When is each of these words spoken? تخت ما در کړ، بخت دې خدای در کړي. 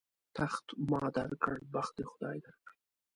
تخت 0.37 0.65
ما 0.89 1.03
در 1.15 1.29
کړ، 1.43 1.55
بخت 1.73 1.93
دې 1.97 2.05
خدای 2.11 2.37
در 2.45 2.55
کړي. 2.65 2.75